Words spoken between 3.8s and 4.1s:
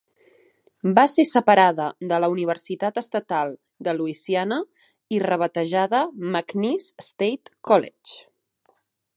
de